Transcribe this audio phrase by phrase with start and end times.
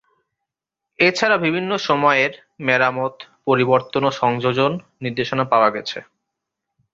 [0.99, 2.31] এছাড়াও বিভিন্ন সময়ের
[2.59, 3.15] মেরামত,
[3.47, 4.71] পরিবর্তন ও সংযোজন
[5.01, 5.97] নিদর্শন পাওয়া গেছে।